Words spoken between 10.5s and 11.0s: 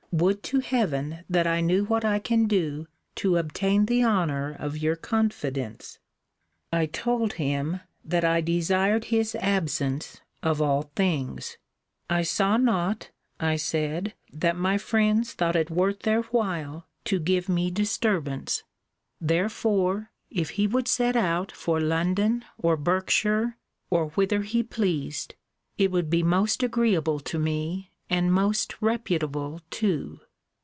all